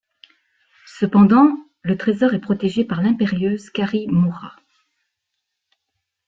[0.87, 4.55] Cependant, le trésor est protégé par l'impérieuse Cari Mora.